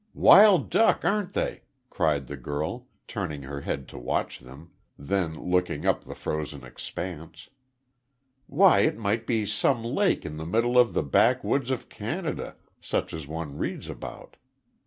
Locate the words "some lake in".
9.45-10.37